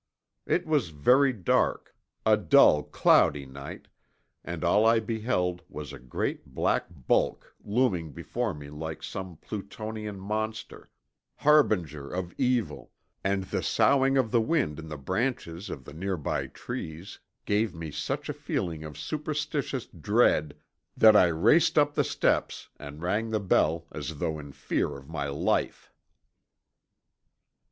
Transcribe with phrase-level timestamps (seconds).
[0.47, 1.95] It was very dark,
[2.25, 3.87] a dull, cloudy night,
[4.43, 10.19] and all I beheld was a great black bulk looming before me like some Plutonian
[10.19, 10.89] monster,
[11.35, 12.89] harbinger of evil,
[13.23, 17.91] and the soughing of the wind in the branches of the nearby trees gave me
[17.91, 20.57] such a feeling of superstitious dread
[20.97, 25.07] that I raced up the steps and rang the bell as though in fear of
[25.07, 25.93] my life.